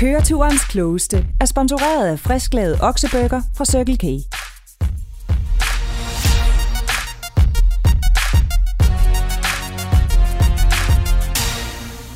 [0.00, 4.02] Køreturens klogeste er sponsoreret af frisklavet oksebøger fra Circle K.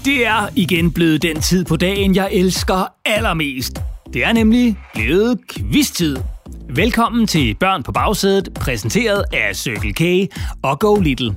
[0.05, 3.83] Det er igen blevet den tid på dagen, jeg elsker allermest.
[4.13, 6.17] Det er nemlig blevet kvisttid.
[6.69, 10.33] Velkommen til Børn på bagsædet, præsenteret af Circle K
[10.63, 11.35] og Go Little.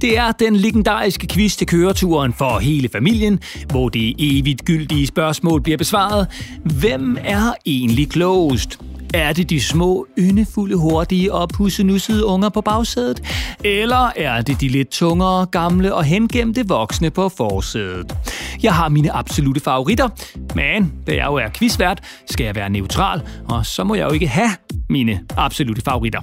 [0.00, 3.40] Det er den legendariske quiz til køreturen for hele familien,
[3.70, 6.26] hvor det evigt gyldige spørgsmål bliver besvaret.
[6.64, 8.78] Hvem er egentlig klogest?
[9.14, 13.22] Er det de små, yndefulde, hurtige og pussenussede unger på bagsædet?
[13.64, 18.14] Eller er det de lidt tungere, gamle og hengemte voksne på forsædet?
[18.62, 20.08] Jeg har mine absolute favoritter,
[20.54, 24.10] men da jeg jo er quizvært, skal jeg være neutral, og så må jeg jo
[24.10, 24.50] ikke have
[24.88, 26.20] mine absolute favoritter.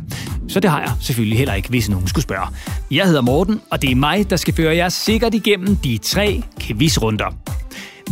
[0.47, 2.47] Så det har jeg selvfølgelig heller ikke, hvis nogen skulle spørge.
[2.91, 6.43] Jeg hedder Morten, og det er mig, der skal føre jer sikkert igennem de tre
[6.59, 7.35] quizrunder.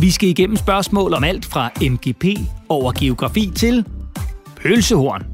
[0.00, 2.24] Vi skal igennem spørgsmål om alt fra MGP
[2.68, 3.84] over geografi til
[4.62, 5.26] pølsehorn.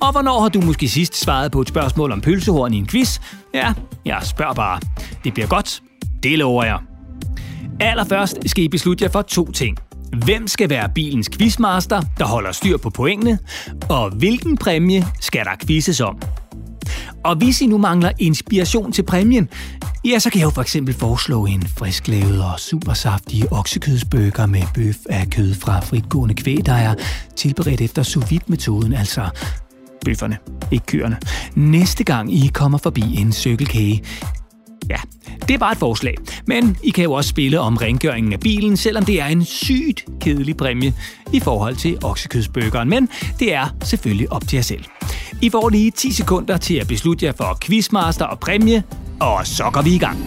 [0.00, 3.20] Og hvornår har du måske sidst svaret på et spørgsmål om pølsehorn i en quiz?
[3.54, 3.72] Ja,
[4.04, 4.80] jeg spørger bare.
[5.24, 5.82] Det bliver godt.
[6.22, 6.78] Det lover jeg.
[7.80, 9.76] Allerførst skal I beslutte jer for to ting.
[10.24, 13.38] Hvem skal være bilens quizmaster, der holder styr på pointene?
[13.88, 16.18] Og hvilken præmie skal der quizzes om?
[17.24, 19.48] Og hvis I nu mangler inspiration til præmien,
[20.04, 24.96] ja, så kan jeg jo for eksempel foreslå en frisklavet og supersaftig oksekødsbøger med bøf
[25.10, 26.94] af kød fra fritgående kvæg, der er
[27.36, 29.28] tilberedt efter sous metoden altså
[30.04, 30.38] bøfferne,
[30.70, 31.18] ikke køerne.
[31.54, 34.02] Næste gang I kommer forbi en cykelkage,
[34.88, 34.96] Ja,
[35.48, 36.14] det er bare et forslag.
[36.46, 40.04] Men I kan jo også spille om rengøringen af bilen, selvom det er en sygt
[40.20, 40.94] kedelig præmie
[41.32, 42.88] i forhold til oksekødsbøgeren.
[42.88, 44.84] Men det er selvfølgelig op til jer selv.
[45.42, 48.82] I får lige 10 sekunder til at beslutte jer for quizmaster og præmie,
[49.20, 50.18] og så går vi i gang.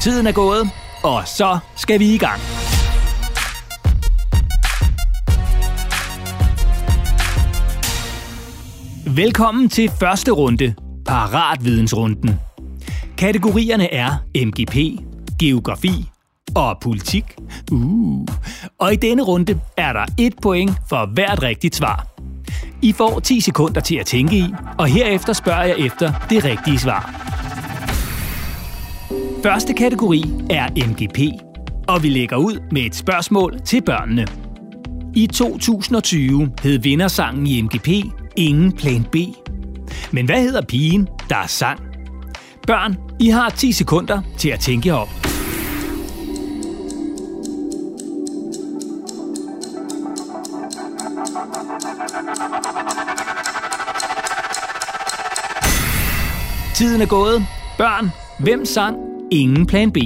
[0.00, 0.70] Tiden er gået,
[1.02, 2.40] og så skal vi i gang.
[9.16, 10.74] Velkommen til første runde,
[11.06, 12.40] Paratvidensrunden.
[13.16, 14.10] Kategorierne er
[14.46, 15.00] MGP,
[15.40, 16.10] geografi
[16.56, 17.24] og politik.
[17.72, 18.26] Uh.
[18.78, 22.06] Og i denne runde er der et point for hvert rigtigt svar.
[22.82, 26.78] I får 10 sekunder til at tænke i, og herefter spørger jeg efter det rigtige
[26.78, 27.37] svar.
[29.42, 31.18] Første kategori er MGP,
[31.88, 34.26] og vi lægger ud med et spørgsmål til børnene.
[35.14, 37.88] I 2020 hed vindersangen i MGP
[38.36, 39.16] Ingen Plan B.
[40.12, 41.80] Men hvad hedder pigen, der er sang?
[42.66, 45.08] Børn, I har 10 sekunder til at tænke op.
[56.74, 57.46] Tiden er gået.
[57.78, 59.96] Børn, hvem sang Ingen Plan B?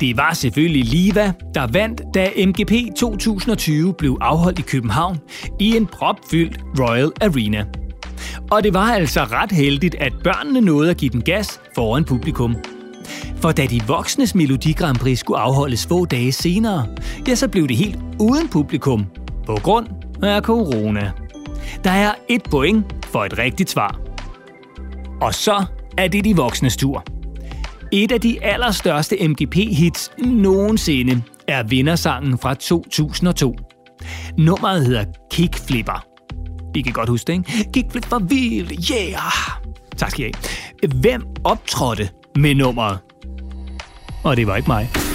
[0.00, 5.18] Det var selvfølgelig Liva, der vandt, da MGP 2020 blev afholdt i København
[5.60, 7.64] i en propfyldt Royal Arena.
[8.50, 12.56] Og det var altså ret heldigt, at børnene nåede at give den gas foran publikum.
[13.36, 16.86] For da de voksnes Melodi Grand Prix skulle afholdes få dage senere,
[17.28, 19.06] ja, så blev det helt uden publikum,
[19.46, 19.86] på grund
[20.22, 21.12] af corona.
[21.84, 24.07] Der er et point for et rigtigt svar.
[25.20, 25.64] Og så
[25.98, 27.04] er det de voksnes tur.
[27.92, 33.56] Et af de allerstørste MGP-hits nogensinde er vindersangen fra 2002.
[34.38, 36.04] Nummeret hedder Kickflipper.
[36.74, 37.70] I kan godt huske det, ikke?
[37.72, 39.58] Kickflipper vild, yeah!
[39.96, 40.32] Tak skal I
[40.82, 41.00] have.
[41.00, 42.98] Hvem optrådte med nummeret?
[44.24, 45.07] Og det var ikke mig.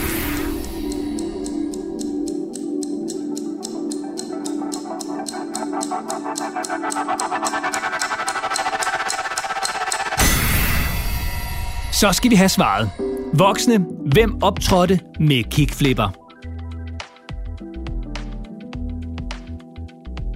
[12.04, 12.90] Så skal vi have svaret.
[13.34, 16.10] Voksne, hvem optrådte med kickflipper?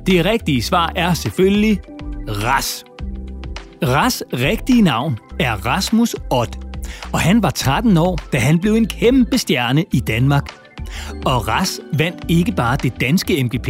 [0.05, 1.81] Det rigtige svar er selvfølgelig
[2.27, 2.85] Ras.
[3.83, 6.57] Ras rigtige navn er Rasmus Ott,
[7.13, 10.49] og han var 13 år, da han blev en kæmpe stjerne i Danmark.
[11.25, 13.67] Og Ras vandt ikke bare det danske MGP,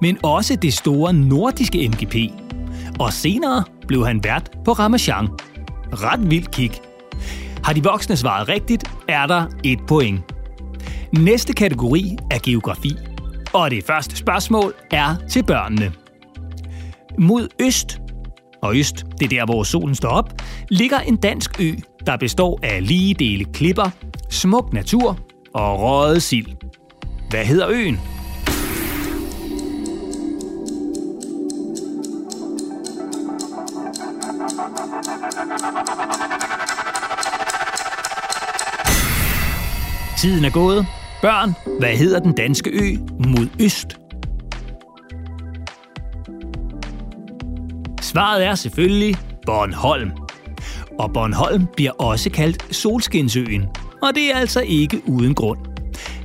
[0.00, 2.14] men også det store nordiske MGP.
[3.00, 5.28] Og senere blev han vært på Ramachan.
[5.92, 6.93] Ret vild kick.
[7.64, 10.20] Har de voksne svaret rigtigt, er der et point.
[11.18, 12.92] Næste kategori er geografi,
[13.52, 15.92] og det første spørgsmål er til børnene.
[17.18, 18.00] Mod øst,
[18.62, 20.32] og øst, det er der, hvor solen står op,
[20.68, 21.72] ligger en dansk ø,
[22.06, 23.90] der består af lige dele klipper,
[24.30, 25.18] smuk natur
[25.54, 26.46] og røget sild.
[27.30, 28.00] Hvad hedder øen?
[40.24, 40.86] Tiden er gået.
[41.22, 42.96] Børn, hvad hedder den danske ø
[43.28, 43.86] mod øst?
[48.00, 49.16] Svaret er selvfølgelig
[49.46, 50.10] Bornholm.
[50.98, 53.62] Og Bornholm bliver også kaldt Solskinsøen,
[54.02, 55.58] og det er altså ikke uden grund.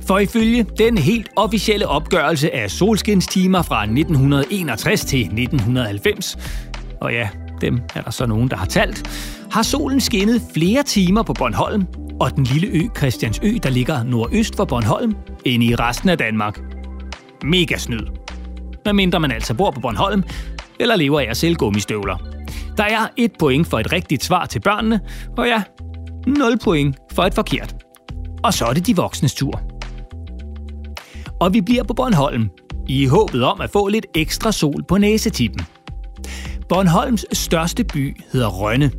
[0.06, 6.38] For ifølge den helt officielle opgørelse af solskinstimer fra 1961 til 1990,
[7.00, 7.28] og ja,
[7.60, 9.10] dem er der så nogen, der har talt,
[9.50, 11.86] har solen skinnet flere timer på Bornholm
[12.20, 16.60] og den lille ø Christiansø, der ligger nordøst for Bornholm, end i resten af Danmark.
[17.44, 18.06] Mega snyd.
[18.84, 20.22] Medmindre man altså bor på Bornholm,
[20.80, 22.16] eller lever af at sælge gummistøvler.
[22.76, 25.00] Der er et point for et rigtigt svar til børnene,
[25.36, 25.62] og ja,
[26.26, 27.74] 0 point for et forkert.
[28.44, 29.60] Og så er det de voksnes tur.
[31.40, 32.50] Og vi bliver på Bornholm,
[32.88, 35.66] i håbet om at få lidt ekstra sol på næsetippen.
[36.68, 38.90] Bornholms største by hedder Rønne.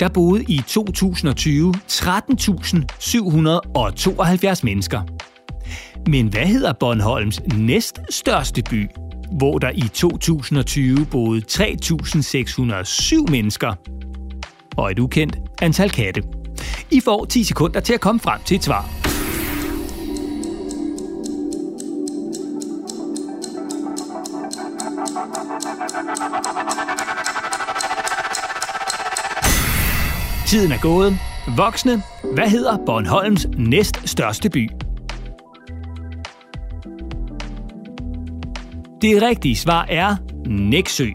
[0.00, 5.02] Der boede i 2020 13.772 mennesker.
[6.10, 8.88] Men hvad hedder Bornholms næststørste by,
[9.32, 13.74] hvor der i 2020 boede 3.607 mennesker?
[14.76, 16.22] Og et ukendt antal katte.
[16.90, 18.97] I får 10 sekunder til at komme frem til et svar.
[30.48, 31.18] Tiden er gået.
[31.56, 32.02] Voksne,
[32.34, 34.70] hvad hedder Bornholms næststørste by?
[39.02, 40.16] Det rigtige svar er
[40.46, 41.06] Næksø.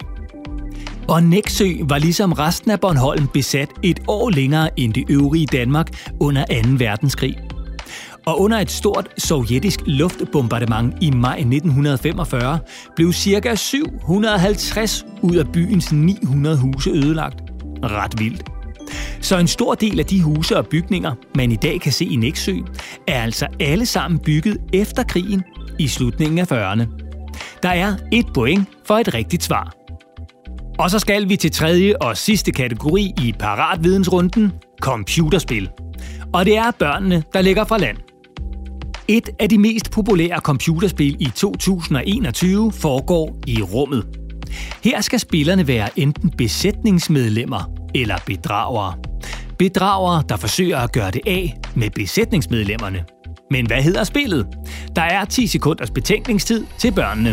[1.07, 5.87] Og Næksø var ligesom resten af Bornholm besat et år længere end det øvrige Danmark
[6.19, 6.69] under 2.
[6.77, 7.37] verdenskrig.
[8.25, 12.59] Og under et stort sovjetisk luftbombardement i maj 1945
[12.95, 13.55] blev ca.
[13.55, 17.41] 750 ud af byens 900 huse ødelagt.
[17.83, 18.52] Ret vildt.
[19.23, 22.15] Så en stor del af de huse og bygninger, man i dag kan se i
[22.15, 22.55] Næksø,
[23.07, 25.43] er altså alle sammen bygget efter krigen
[25.79, 26.87] i slutningen af 40'erne.
[27.63, 29.73] Der er et point for et rigtigt svar.
[30.79, 35.69] Og så skal vi til tredje og sidste kategori i paratvidensrunden, computerspil.
[36.33, 37.97] Og det er børnene, der ligger fra land.
[39.07, 44.05] Et af de mest populære computerspil i 2021 foregår i rummet.
[44.83, 49.12] Her skal spillerne være enten besætningsmedlemmer eller bedragere.
[49.63, 53.05] Bedragere, der forsøger at gøre det af med besætningsmedlemmerne.
[53.51, 54.47] Men hvad hedder spillet?
[54.95, 57.29] Der er 10 sekunders betænkningstid til børnene.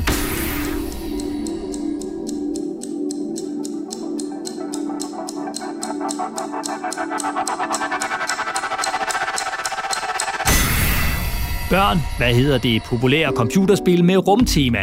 [11.70, 14.82] Børn, hvad hedder det populære computerspil med rumtema?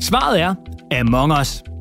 [0.00, 0.54] Svaret er
[1.00, 1.71] Among Us.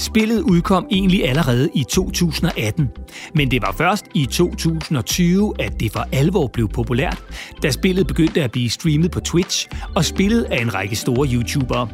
[0.00, 2.88] Spillet udkom egentlig allerede i 2018,
[3.34, 7.22] men det var først i 2020, at det for alvor blev populært,
[7.62, 11.88] da spillet begyndte at blive streamet på Twitch og spillet af en række store YouTubere.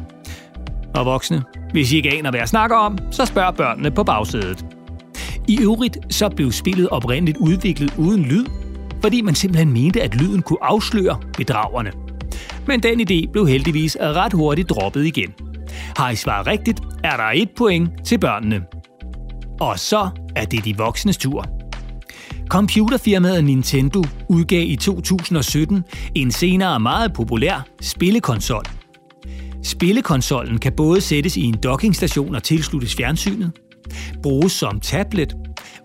[0.95, 4.65] Og voksne, hvis I ikke aner, hvad jeg snakker om, så spørg børnene på bagsædet.
[5.47, 8.45] I øvrigt så blev spillet oprindeligt udviklet uden lyd,
[9.01, 11.91] fordi man simpelthen mente, at lyden kunne afsløre bedragerne.
[12.67, 15.33] Men den idé blev heldigvis ret hurtigt droppet igen.
[15.97, 18.61] Har I svaret rigtigt, er der et point til børnene.
[19.59, 21.45] Og så er det de voksnes tur.
[22.47, 25.83] Computerfirmaet Nintendo udgav i 2017
[26.15, 28.63] en senere meget populær spillekonsol.
[29.63, 33.51] Spillekonsollen kan både sættes i en dockingstation og tilsluttes fjernsynet,
[34.23, 35.35] bruges som tablet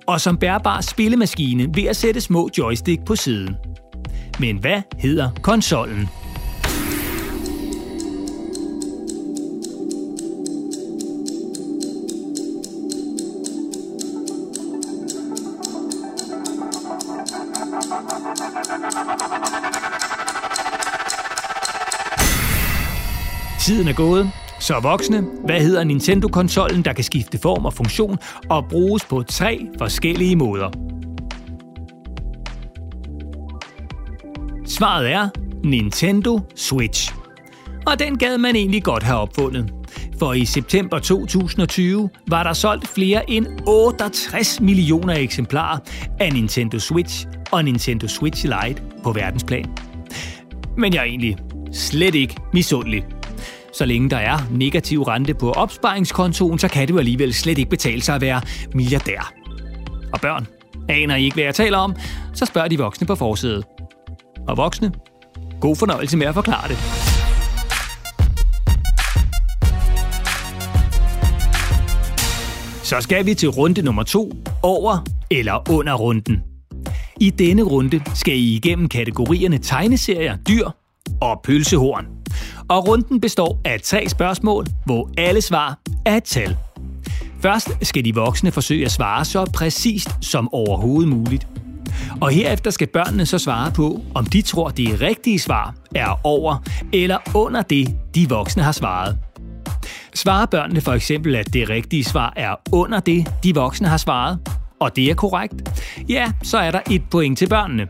[0.07, 3.55] og som bærbar spillemaskine ved at sætte små joystick på siden.
[4.41, 6.09] Men hvad hedder konsollen?
[23.93, 24.31] Er gået.
[24.61, 28.19] Så voksne, hvad hedder Nintendo-konsollen, der kan skifte form og funktion
[28.51, 30.71] og bruges på tre forskellige måder?
[34.67, 35.29] Svaret er
[35.65, 37.15] Nintendo Switch.
[37.87, 39.73] Og den gad man egentlig godt have opfundet.
[40.19, 45.79] For i september 2020 var der solgt flere end 68 millioner eksemplarer
[46.21, 49.67] af Nintendo Switch og Nintendo Switch Lite på verdensplan.
[50.77, 51.37] Men jeg er egentlig
[51.73, 53.05] slet ikke misundelig.
[53.73, 57.71] Så længe der er negativ rente på opsparingskontoen, så kan det jo alligevel slet ikke
[57.71, 58.41] betale sig at være
[58.75, 59.33] milliardær.
[60.13, 60.47] Og børn,
[60.89, 61.97] aner I ikke, hvad jeg taler om,
[62.35, 63.65] så spørger de voksne på forsædet.
[64.49, 64.93] Og voksne,
[65.61, 66.77] god fornøjelse med at forklare det.
[72.83, 76.43] Så skal vi til runde nummer to over eller under runden.
[77.21, 80.69] I denne runde skal I igennem kategorierne tegneserier, dyr
[81.21, 82.22] og pølsehorn.
[82.69, 86.57] Og runden består af tre spørgsmål, hvor alle svar er et tal.
[87.41, 91.47] Først skal de voksne forsøge at svare så præcist som overhovedet muligt.
[92.21, 96.57] Og herefter skal børnene så svare på, om de tror, det rigtige svar er over
[96.93, 99.19] eller under det, de voksne har svaret.
[100.15, 104.39] Svarer børnene for eksempel, at det rigtige svar er under det, de voksne har svaret,
[104.81, 107.89] og det er korrekt, ja, så er der et point til børnene.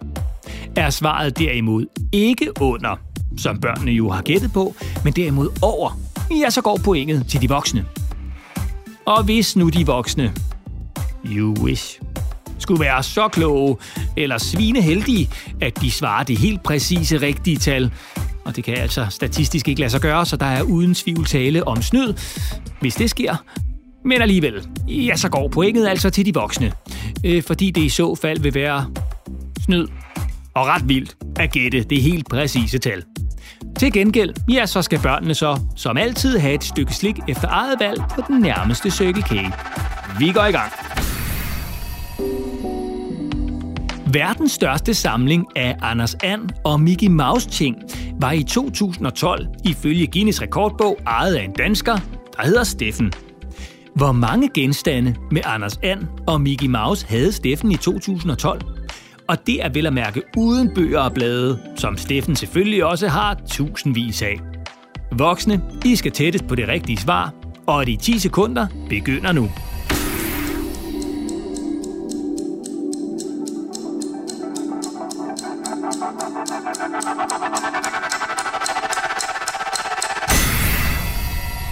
[0.76, 2.96] Er svaret derimod ikke under,
[3.38, 4.74] som børnene jo har gættet på,
[5.04, 7.84] men derimod over, ja, så går pointet til de voksne.
[9.06, 10.32] Og hvis nu de voksne,
[11.24, 12.00] you wish,
[12.58, 13.76] skulle være så kloge
[14.16, 17.92] eller svineheldige, at de svarer det helt præcise rigtige tal,
[18.44, 21.66] og det kan altså statistisk ikke lade sig gøre, så der er uden tvivl tale
[21.66, 22.14] om snyd.
[22.80, 23.36] Hvis det sker,
[24.04, 26.72] men alligevel, ja, så går pointet altså til de voksne.
[27.24, 28.86] Øh, fordi det i så fald vil være
[29.64, 29.86] snyd
[30.54, 33.04] og ret vildt at gætte det helt præcise tal.
[33.78, 37.80] Til gengæld, ja, så skal børnene så, som altid, have et stykke slik efter eget
[37.80, 39.32] valg på den nærmeste Circle K.
[40.18, 40.72] Vi går i gang.
[44.12, 47.76] Verdens største samling af Anders And og Mickey Mouse ting
[48.20, 51.98] var i 2012 ifølge Guinness rekordbog ejet af en dansker,
[52.36, 53.12] der hedder Steffen.
[53.96, 58.62] Hvor mange genstande med Anders And og Mickey Mouse havde Steffen i 2012?
[59.28, 63.40] Og det er vel at mærke uden bøger og blade, som Steffen selvfølgelig også har
[63.50, 64.40] tusindvis af.
[65.12, 67.32] Voksne, I skal tættest på det rigtige svar,
[67.66, 69.50] og de 10 sekunder begynder nu.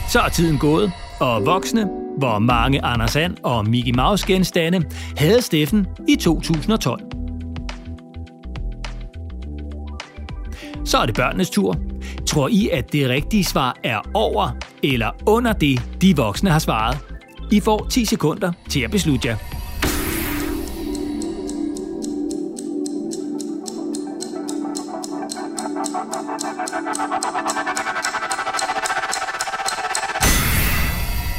[0.09, 1.89] Så er tiden gået, og voksne,
[2.19, 4.85] hvor mange Anders And og Mickey Mouse genstande
[5.17, 7.10] havde Steffen i 2012.
[10.91, 11.77] Så er det børnenes tur.
[12.27, 16.99] Tror I, at det rigtige svar er over eller under det, de voksne har svaret?
[17.53, 19.37] I får 10 sekunder til at beslutte jer.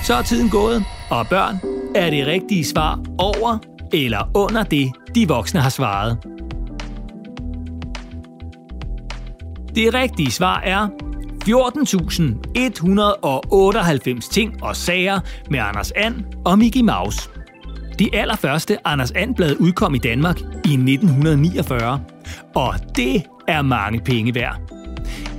[0.03, 1.59] Så er tiden gået, og børn,
[1.95, 3.57] er det rigtige svar over
[3.93, 6.30] eller under det, de voksne har svaret?
[9.75, 10.87] Det rigtige svar er
[11.43, 17.29] 14.198 ting og sager med Anders And og Mickey Mouse.
[17.99, 22.01] Det allerførste Anders And-blad udkom i Danmark i 1949,
[22.55, 24.59] og det er mange penge værd.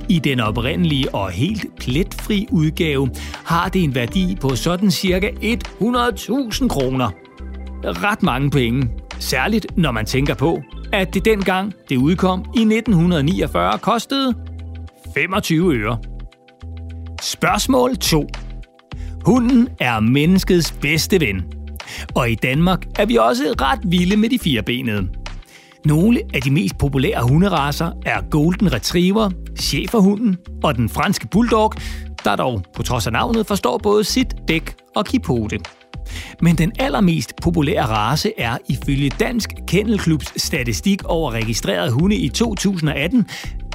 [0.09, 3.09] I den oprindelige og helt pletfri udgave
[3.45, 7.09] har det en værdi på sådan cirka 100.000 kroner.
[7.83, 10.61] Ret mange penge, særligt når man tænker på,
[10.93, 14.33] at det dengang det udkom i 1949 kostede
[15.13, 15.97] 25 øre.
[17.21, 18.27] Spørgsmål 2.
[19.25, 21.43] Hunden er menneskets bedste ven.
[22.15, 25.07] Og i Danmark er vi også ret vilde med de firebenede.
[25.85, 31.73] Nogle af de mest populære hunderaser er Golden Retriever, Schæferhunden og den franske Bulldog,
[32.23, 35.59] der dog på trods af navnet forstår både sit, dæk og kipote.
[36.41, 43.25] Men den allermest populære race er ifølge Dansk Kennelklubs statistik over registrerede hunde i 2018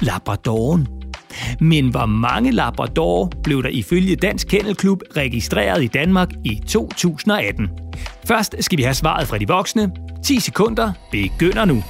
[0.01, 0.87] Labradoren.
[1.59, 7.69] Men hvor mange Labrador blev der ifølge Dansk Kennelklub registreret i Danmark i 2018?
[8.25, 9.91] Først skal vi have svaret fra de voksne.
[10.23, 11.83] 10 sekunder begynder nu.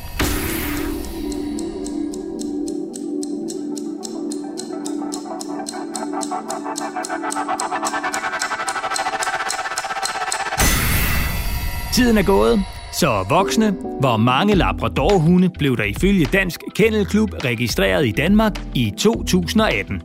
[12.09, 12.59] Tiden er gået,
[12.91, 20.01] så voksne, hvor mange Labradorhunde blev der ifølge Dansk Kennelklub registreret i Danmark i 2018.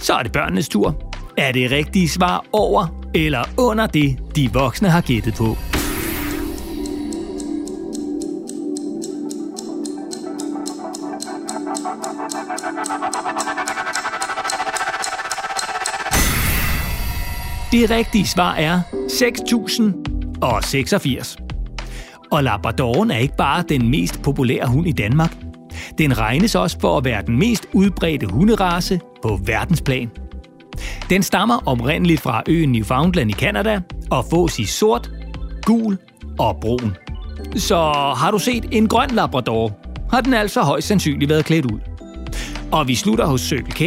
[0.00, 1.12] Så er det børnenes tur.
[1.36, 5.73] Er det rigtige svar over eller under det, de voksne har gættet på?
[17.74, 21.36] Det rigtige svar er 6.086.
[22.30, 25.36] Og Labradoren er ikke bare den mest populære hund i Danmark.
[25.98, 30.10] Den regnes også for at være den mest udbredte hunderace på verdensplan.
[31.10, 35.10] Den stammer oprindeligt fra øen Newfoundland i Canada og fås i sort,
[35.62, 35.98] gul
[36.38, 36.96] og brun.
[37.56, 37.76] Så
[38.16, 39.72] har du set en grøn Labrador,
[40.10, 41.80] har den altså højst sandsynligt været klædt ud.
[42.72, 43.80] Og vi slutter hos Circle K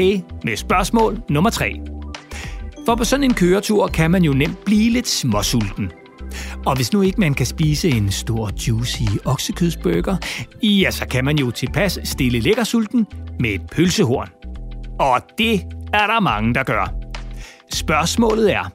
[0.43, 1.96] med spørgsmål nummer 3.
[2.87, 5.91] For på sådan en køretur kan man jo nemt blive lidt småsulten.
[6.65, 10.17] Og hvis nu ikke man kan spise en stor juicy oksekødsburger,
[10.63, 13.07] ja, så kan man jo tilpas stille lækkersulten
[13.39, 14.27] med et pølsehorn.
[14.99, 15.53] Og det
[15.93, 16.93] er der mange, der gør.
[17.73, 18.71] Spørgsmålet er,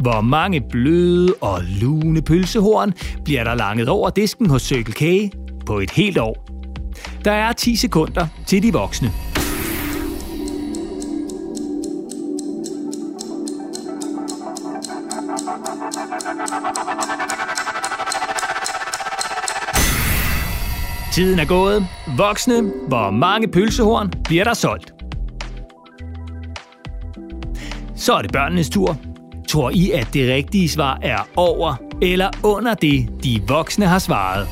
[0.00, 2.92] hvor mange bløde og lune pølsehorn
[3.24, 5.32] bliver der langet over disken hos Circle K
[5.66, 6.46] på et helt år?
[7.24, 9.12] Der er 10 sekunder til de voksne.
[21.14, 21.86] Tiden er gået.
[22.16, 24.92] Voksne, hvor mange pølsehorn bliver der solgt?
[27.96, 28.96] Så er det børnenes tur.
[29.48, 34.48] Tror I, at det rigtige svar er over eller under det, de voksne har svaret?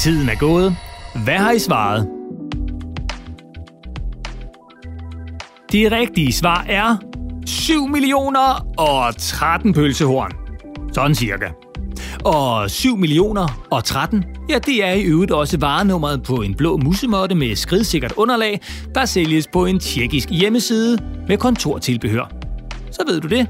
[0.00, 0.76] Tiden er gået.
[1.24, 2.19] Hvad har I svaret?
[5.72, 6.96] Det rigtige svar er
[7.46, 10.30] 7 millioner og 13 pølsehorn.
[10.92, 11.46] Sådan cirka.
[12.24, 16.76] Og 7 millioner og 13, ja det er i øvrigt også varenummeret på en blå
[16.76, 18.60] musemotte med skridsikkert underlag,
[18.94, 20.98] der sælges på en tjekkisk hjemmeside
[21.28, 22.32] med kontortilbehør.
[22.90, 23.46] Så ved du det.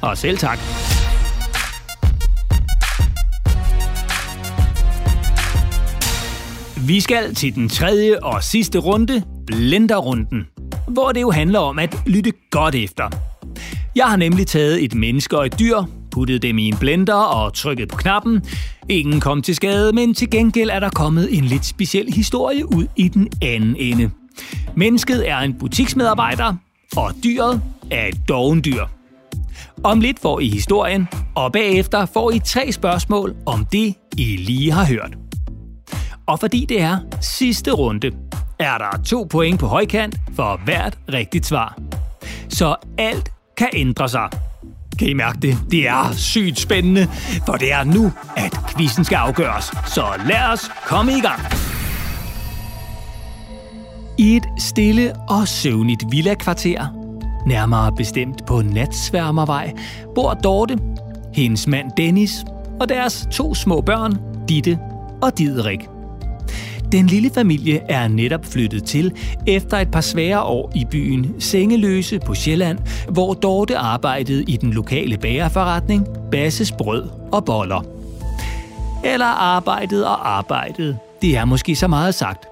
[0.00, 0.58] Og selv tak.
[6.86, 10.46] Vi skal til den tredje og sidste runde, blenderrunden,
[10.90, 13.08] hvor det jo handler om at lytte godt efter.
[13.96, 15.76] Jeg har nemlig taget et menneske og et dyr,
[16.10, 18.42] puttet dem i en blender og trykket på knappen.
[18.88, 22.86] Ingen kom til skade, men til gengæld er der kommet en lidt speciel historie ud
[22.96, 24.10] i den anden ende.
[24.74, 26.54] Mennesket er en butiksmedarbejder,
[26.96, 28.84] og dyret er et dovendyr.
[29.84, 34.72] Om lidt får I historien, og bagefter får I tre spørgsmål om det, I lige
[34.72, 35.16] har hørt.
[36.26, 38.10] Og fordi det er sidste runde,
[38.60, 41.78] er der to point på højkant for hvert rigtigt svar.
[42.48, 44.28] Så alt kan ændre sig.
[44.98, 45.58] Kan I mærke det?
[45.70, 47.06] Det er sygt spændende,
[47.46, 49.64] for det er nu, at quizzen skal afgøres.
[49.86, 51.40] Så lad os komme i gang.
[54.18, 56.86] I et stille og søvnigt villa-kvarter,
[57.46, 59.72] nærmere bestemt på Natsværmervej,
[60.14, 60.78] bor Dorte,
[61.34, 62.44] hendes mand Dennis
[62.80, 64.18] og deres to små børn,
[64.48, 64.78] Ditte
[65.22, 65.80] og Didrik.
[66.92, 69.12] Den lille familie er netop flyttet til
[69.46, 74.72] efter et par svære år i byen Sengeløse på Sjælland, hvor Dorte arbejdede i den
[74.72, 77.84] lokale bagerforretning Basses Brød og Boller.
[79.04, 80.98] Eller arbejdede og arbejdede.
[81.22, 82.46] Det er måske så meget sagt.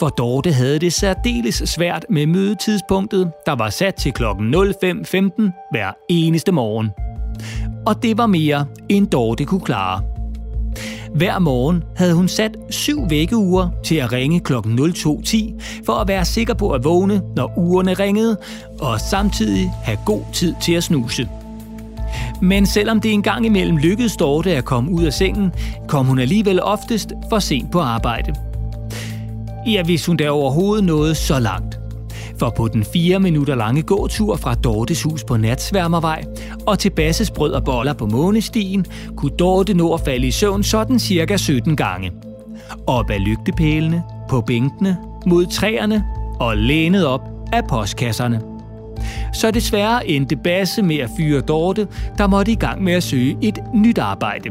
[0.00, 4.24] For Dorte havde det særdeles svært med mødetidspunktet, der var sat til kl.
[4.24, 6.90] 05.15 hver eneste morgen.
[7.86, 10.15] Og det var mere, end Dorte kunne klare.
[11.16, 14.52] Hver morgen havde hun sat syv vækkeuger til at ringe kl.
[14.52, 18.36] 02.10 for at være sikker på at vågne, når ugerne ringede,
[18.80, 21.28] og samtidig have god tid til at snuse.
[22.42, 25.52] Men selvom det engang imellem lykkedes Dorte at komme ud af sengen,
[25.88, 28.34] kom hun alligevel oftest for sent på arbejde.
[29.66, 31.85] Ja, hvis hun da overhovedet nåede så langt.
[32.38, 36.24] For på den fire minutter lange gåtur fra Dortes hus på Natsværmervej
[36.66, 40.62] og til Basses brød og boller på Månestien, kunne Dorte nå at falde i søvn
[40.62, 42.12] sådan cirka 17 gange.
[42.86, 44.96] Op ad lygtepælene, på bænkene,
[45.26, 46.04] mod træerne
[46.40, 47.20] og lænet op
[47.52, 48.40] af postkasserne.
[49.34, 53.36] Så desværre endte Basse med at fyre Dorte, der måtte i gang med at søge
[53.42, 54.50] et nyt arbejde.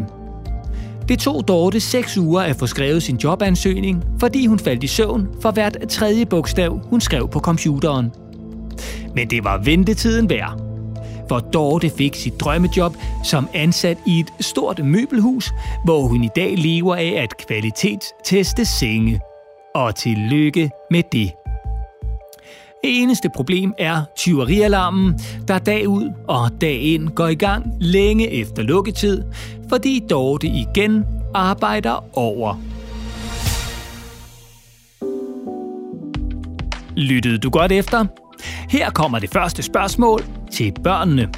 [1.09, 5.27] Det tog Dorte seks uger at få skrevet sin jobansøgning, fordi hun faldt i søvn
[5.41, 8.11] for hvert tredje bogstav, hun skrev på computeren.
[9.15, 10.61] Men det var ventetiden værd.
[11.29, 15.51] For Dorte fik sit drømmejob som ansat i et stort møbelhus,
[15.83, 19.19] hvor hun i dag lever af at kvalitetsteste senge.
[19.75, 21.31] Og tillykke med det.
[22.83, 28.63] Eneste problem er tyverialarmen, der dag ud og dag ind går i gang længe efter
[28.63, 29.23] lukketid,
[29.69, 32.61] fordi Dorte igen arbejder over.
[36.97, 38.05] Lyttede du godt efter?
[38.69, 41.29] Her kommer det første spørgsmål til børnene.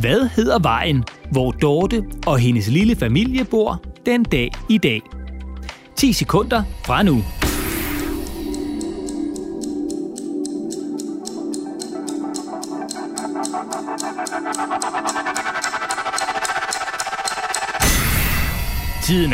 [0.00, 5.00] Hvad hedder vejen, hvor Dorte og hendes lille familie bor den dag i dag?
[5.96, 7.22] 10 sekunder fra nu.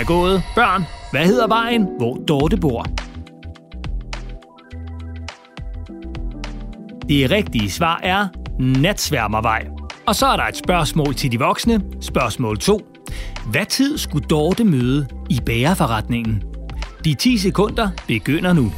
[0.05, 0.43] Er gået.
[0.55, 2.87] Børn, hvad hedder vejen, hvor Dorte bor?
[7.09, 9.67] Det rigtige svar er Natsværmervej.
[10.07, 11.81] Og så er der et spørgsmål til de voksne.
[12.01, 12.81] Spørgsmål 2.
[13.51, 16.43] Hvad tid skulle Dorte møde i bagerforretningen?
[17.05, 18.73] De 10 sekunder begynder nu.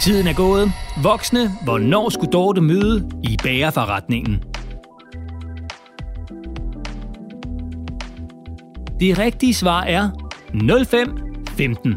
[0.00, 0.72] Tiden er gået.
[1.02, 4.42] Voksne, hvornår skulle Dorte møde i bagerforretningen?
[9.00, 10.10] Det rigtige svar er
[10.84, 11.96] 0515.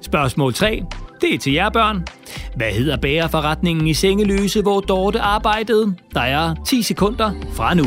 [0.00, 0.82] Spørgsmål 3.
[1.20, 2.06] Det er til jer børn.
[2.56, 5.94] Hvad hedder bagerforretningen i Sengeløse, hvor Dorte arbejdede?
[6.14, 7.84] Der er 10 sekunder fra nu.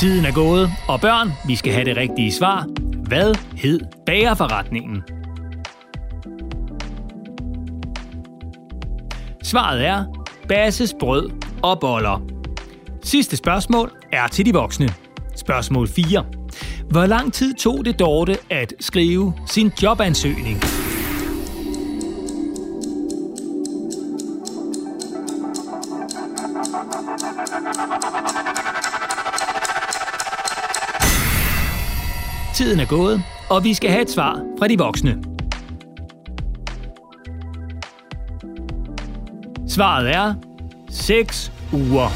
[0.00, 2.66] Tiden er gået, og børn, vi skal have det rigtige svar.
[3.08, 5.02] Hvad hed bagerforretningen?
[9.42, 10.04] Svaret er
[10.48, 11.30] Basses brød
[11.62, 12.22] og boller.
[13.02, 14.88] Sidste spørgsmål er til de voksne.
[15.36, 16.24] Spørgsmål 4.
[16.90, 20.79] Hvor lang tid tog det Dorte at skrive sin jobansøgning?
[32.90, 35.22] Gået, og vi skal have et svar fra de voksne.
[39.68, 40.34] Svaret er
[40.90, 42.08] 6 uger.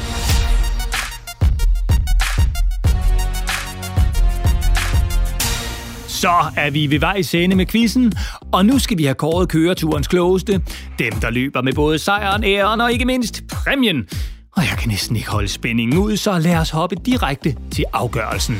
[6.07, 8.13] Så er vi ved vej ende med quizzen,
[8.51, 10.61] og nu skal vi have kåret køreturens klogeste.
[10.99, 14.07] Dem, der løber med både sejren, æren og ikke mindst præmien.
[14.55, 18.55] Og jeg kan næsten ikke holde spændingen ud, så lad os hoppe direkte til afgørelsen.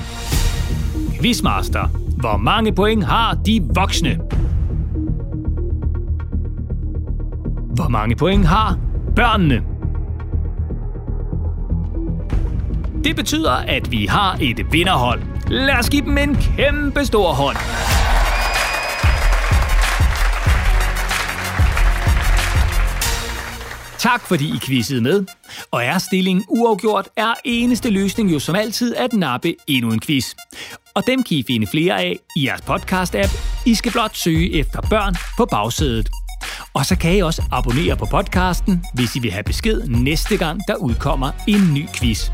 [1.21, 2.04] Quizmaster.
[2.17, 4.19] Hvor mange point har de voksne?
[7.75, 8.77] Hvor mange point har
[9.15, 9.63] børnene?
[13.03, 15.21] Det betyder, at vi har et vinderhold.
[15.47, 17.57] Lad os give dem en kæmpe stor hånd.
[24.05, 25.25] Tak fordi I quizzede med.
[25.71, 30.33] Og er stillingen uafgjort, er eneste løsning jo som altid at nappe endnu en quiz.
[30.93, 33.63] Og dem kan I finde flere af i jeres podcast-app.
[33.65, 36.09] I skal blot søge efter børn på bagsædet.
[36.73, 40.61] Og så kan I også abonnere på podcasten, hvis I vil have besked næste gang,
[40.67, 42.29] der udkommer en ny quiz.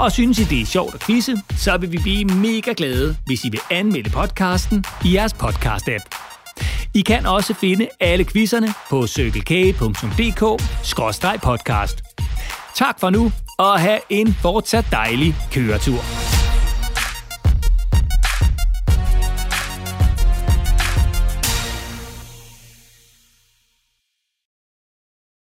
[0.00, 3.44] Og synes I, det er sjovt at quizze, så vil vi blive mega glade, hvis
[3.44, 6.37] I vil anmelde podcasten i jeres podcast-app.
[6.94, 12.02] I kan også finde alle quizzerne på cykelkage.dk-podcast.
[12.74, 16.37] Tak for nu, og have en fortsat dejlig køretur.